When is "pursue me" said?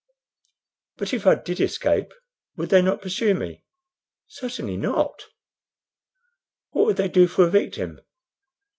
3.03-3.65